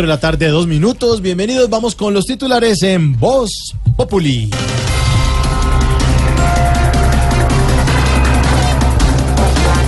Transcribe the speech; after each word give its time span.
de 0.00 0.06
la 0.06 0.20
tarde, 0.20 0.46
dos 0.46 0.68
minutos. 0.68 1.22
Bienvenidos, 1.22 1.68
vamos 1.68 1.96
con 1.96 2.14
los 2.14 2.24
titulares 2.24 2.84
en 2.84 3.18
Voz 3.18 3.74
Populi. 3.96 4.48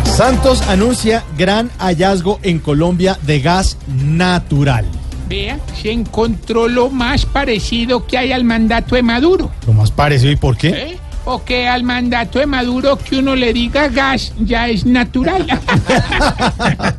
Santos 0.02 0.62
anuncia 0.62 1.22
gran 1.38 1.70
hallazgo 1.78 2.40
en 2.42 2.58
Colombia 2.58 3.20
de 3.22 3.38
gas 3.38 3.78
natural. 3.86 4.84
Vea, 5.28 5.60
se 5.80 5.92
encontró 5.92 6.67
lo 6.67 6.90
más 6.90 7.24
parecido 7.24 8.04
que 8.04 8.19
hay 8.19 8.33
al 8.33 8.42
mandato 8.42 8.97
de 8.97 9.04
Maduro. 9.04 9.53
Lo 9.65 9.74
más 9.74 9.92
parecido, 9.92 10.33
¿y 10.33 10.37
por 10.37 10.56
qué? 10.56 10.71
¿eh? 10.71 10.99
O 11.24 11.45
que 11.45 11.69
al 11.69 11.85
mandato 11.85 12.40
de 12.40 12.47
Maduro 12.47 12.99
que 12.99 13.19
uno 13.19 13.37
le 13.37 13.53
diga 13.53 13.87
gas 13.87 14.33
ya 14.40 14.69
es 14.69 14.85
natural. 14.85 15.47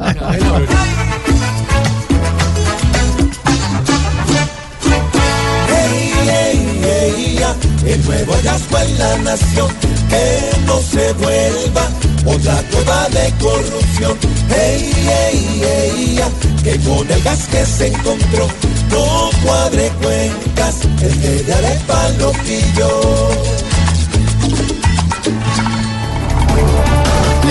el 7.94 8.06
nuevo 8.06 8.34
hallazgo 8.34 8.78
en 8.78 9.00
la 9.00 9.18
nación, 9.20 9.72
que 10.10 10.66
no 10.66 10.80
se 10.80 11.14
vuelva 11.14 11.90
otra 12.26 12.56
prueba 12.70 13.10
de 13.10 13.34
corrupción. 13.40 14.18
Hey, 14.50 14.92
hey, 14.96 15.62
hey, 15.62 16.20
que 16.64 16.80
con 16.80 17.12
el 17.12 17.22
gas 17.24 17.48
que 17.48 17.66
se 17.66 17.88
encontró, 17.88 18.48
no 18.92 19.30
cuadre 19.44 19.92
cuencas, 20.02 20.86
el 21.02 21.20
que 21.20 21.44
de 21.44 21.54
arepa 21.54 22.10
lo 22.20 22.32
pilló. 22.32 23.02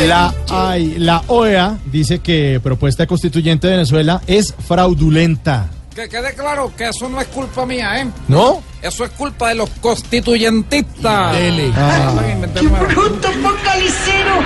La, 0.06 0.34
la 0.96 1.22
OEA 1.26 1.78
dice 1.92 2.20
que 2.20 2.58
propuesta 2.62 3.06
constituyente 3.06 3.66
de 3.66 3.74
Venezuela 3.74 4.22
es 4.26 4.54
fraudulenta. 4.66 5.68
Que 6.00 6.08
quede 6.08 6.32
claro 6.34 6.72
que 6.74 6.88
eso 6.88 7.10
no 7.10 7.20
es 7.20 7.26
culpa 7.26 7.66
mía, 7.66 8.00
¿eh? 8.00 8.06
¿No? 8.26 8.62
Eso 8.80 9.04
es 9.04 9.10
culpa 9.10 9.50
de 9.50 9.56
los 9.56 9.68
constituyentistas. 9.82 11.34
Dele. 11.34 11.70
Ah, 11.76 12.14
nuevas. 12.14 12.94
¡Bruto 12.94 13.28
focalicero! 13.32 14.36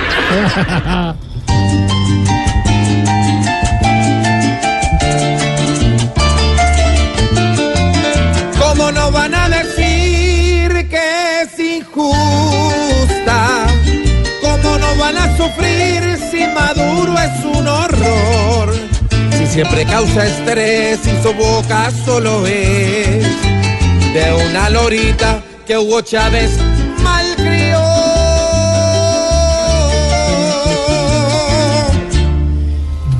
¿Cómo 8.59 8.91
no 8.91 9.11
van 9.11 9.33
a 9.33 9.47
decir 9.47 10.89
que 10.89 11.41
es 11.43 11.57
injusta? 11.57 13.37
¿Cómo 14.41 14.77
no 14.77 14.95
van 14.97 15.17
a 15.17 15.37
sufrir 15.37 16.19
si 16.29 16.45
Maduro 16.47 17.14
siempre 19.55 19.85
causa 19.85 20.25
estrés 20.25 20.99
y 21.07 21.23
su 21.23 21.33
boca 21.33 21.89
solo 22.03 22.45
es 22.45 23.23
de 24.13 24.45
una 24.49 24.69
lorita 24.69 25.41
que 25.65 25.77
Hugo 25.77 26.01
Chávez 26.01 26.51
malcrió. 27.01 27.79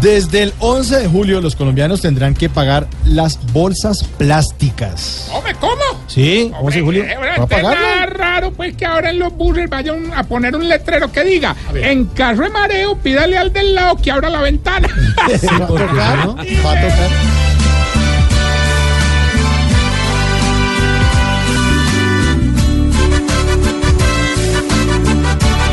Desde 0.02 0.44
el 0.44 0.54
11 0.60 0.98
de 0.98 1.08
julio 1.08 1.40
los 1.40 1.56
colombianos 1.56 2.02
tendrán 2.02 2.34
que 2.34 2.50
pagar 2.50 2.90
las 3.06 3.40
bolsas 3.54 4.04
plásticas. 4.04 5.30
¿Sí? 6.16 6.50
11 6.62 6.78
de 6.80 6.84
julio. 6.86 7.04
Eh, 7.04 7.16
¿Va 7.20 7.26
a 7.26 7.34
es 7.36 7.40
pagarlo? 7.50 7.72
nada 7.72 8.06
raro 8.06 8.52
pues 8.52 8.74
que 8.78 8.86
ahora 8.86 9.10
en 9.10 9.20
los 9.20 9.34
buses 9.34 9.70
vayan 9.70 10.14
a 10.14 10.24
poner 10.24 10.56
un 10.56 10.68
letrero 10.70 11.12
que 11.12 11.26
diga 11.26 11.54
en 11.74 12.06
caso 12.06 12.44
de 12.44 12.50
mareo 12.52 12.96
pídale 12.98 13.38
al 13.38 13.52
del 13.52 13.76
lado 13.76 13.98
que 14.02 14.12
abra 14.12 14.30
la 14.30 14.40
ventana. 14.42 14.88
Sí, 15.40 15.48
¿Va 15.48 15.66
a 15.66 15.68
tocar? 15.68 16.26
¿no? 16.26 16.36
¿Va 16.38 16.72
a 16.72 16.82
tocar? 16.82 17.10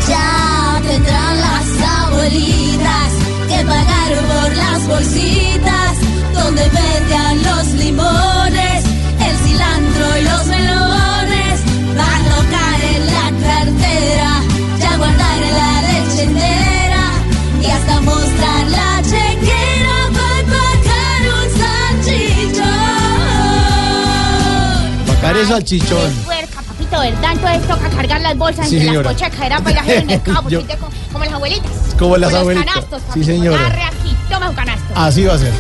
Ya 0.09 0.81
tendrán 0.87 1.41
las 1.41 1.69
abuelitas 2.01 3.13
que 3.49 3.65
pagar 3.65 4.13
por 4.31 4.57
las 4.57 4.87
bolsitas 4.89 5.72
Es 25.37 25.49
salchichón. 25.49 26.13
Puerca, 26.25 26.63
papito, 26.63 27.01
¿verdad? 27.01 27.33
Entonces 27.33 27.69
toca 27.69 27.89
cargar 27.91 28.21
las 28.21 28.37
bolsas 28.37 28.69
Sí, 28.69 28.79
entre 28.79 28.95
las 29.03 29.07
cochecas, 29.13 29.41
era 29.41 29.61
para 29.61 29.81
el 29.87 30.07
mercado, 30.07 30.49
Yo- 30.49 30.63
como 31.13 31.25
las 31.25 31.35
abuelitas. 31.35 31.71
Como 31.99 32.17
las 32.17 32.35
abuelitas. 32.35 32.67
Los 32.77 32.85
canastos, 32.85 33.03
Sí, 33.15 33.21
papito, 33.21 33.55
aquí, 33.87 34.17
toma 34.31 34.49
un 34.51 34.55
canasto. 34.55 34.93
Así 34.95 35.25
va 35.25 35.35
a 35.35 35.39
ser. 35.39 35.53